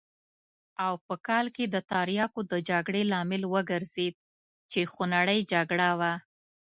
او 0.85 0.93
په 1.07 1.15
کال 1.27 1.45
کې 1.55 1.65
د 1.69 1.75
تریاکو 1.91 2.41
د 2.51 2.53
جګړې 2.69 3.01
لامل 3.11 3.43
وګرځېد 3.53 4.15
چې 4.71 4.79
خونړۍ 4.93 5.39
جګړه 5.53 5.89
وه. 5.99 6.13